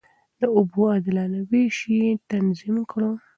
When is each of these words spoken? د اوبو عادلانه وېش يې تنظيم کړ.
د 0.39 0.41
اوبو 0.57 0.81
عادلانه 0.91 1.39
وېش 1.49 1.77
يې 1.95 2.05
تنظيم 2.29 2.77
کړ. 2.91 3.01